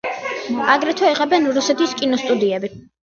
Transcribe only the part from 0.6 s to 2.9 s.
აგრეთვე იღებენ რუსეთის კინოსტუდიები.